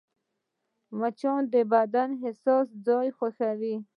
[0.99, 3.75] مچان د بدن حساس ځایونه خوښوي